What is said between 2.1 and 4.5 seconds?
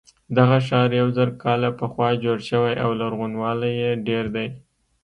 جوړ شوی او لرغونوالی یې ډېر دی.